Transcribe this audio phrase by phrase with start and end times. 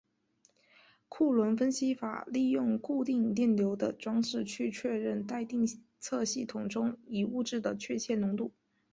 [1.09, 5.45] 库伦分析法利用固定电流的装置去确定待
[5.99, 8.51] 测系统中一物质的确切浓度。